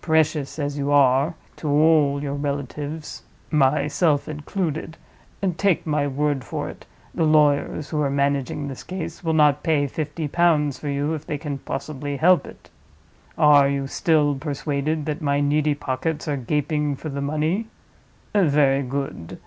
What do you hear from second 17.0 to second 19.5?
the money? Very good.